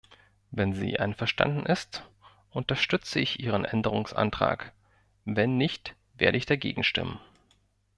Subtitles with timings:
[0.49, 2.09] Wenn sie einverstanden ist,
[2.49, 4.73] unterstütze ich ihren Änderungsantrag,
[5.25, 7.19] wenn nicht, werde ich dagegen stimmen.